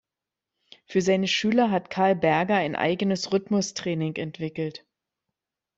[0.87, 4.83] Für seine Schüler hat Karl Berger ein eigenes Rhythmus-Training entwickelt.